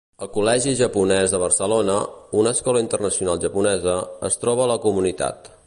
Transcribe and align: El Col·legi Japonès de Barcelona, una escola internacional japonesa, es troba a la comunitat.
El 0.25 0.29
Col·legi 0.35 0.71
Japonès 0.77 1.35
de 1.35 1.41
Barcelona, 1.43 1.97
una 2.43 2.55
escola 2.59 2.81
internacional 2.85 3.43
japonesa, 3.45 3.97
es 4.31 4.43
troba 4.45 4.65
a 4.67 4.71
la 4.73 4.83
comunitat. 4.87 5.55